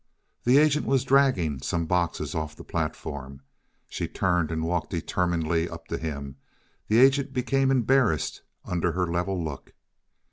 The 0.45 0.57
agent 0.57 0.87
was 0.87 1.03
dragging 1.03 1.61
some 1.61 1.85
boxes 1.85 2.33
off 2.33 2.55
the 2.55 2.63
platform. 2.63 3.41
She 3.87 4.07
turned 4.07 4.49
and 4.51 4.63
walked 4.63 4.89
determinedly 4.89 5.69
up 5.69 5.87
to 5.89 5.97
him, 5.99 6.25
and 6.25 6.35
the 6.87 6.97
agent 6.97 7.33
became 7.33 7.69
embarrassed 7.69 8.41
under 8.65 8.93
her 8.93 9.05
level 9.05 9.43
look. 9.45 9.73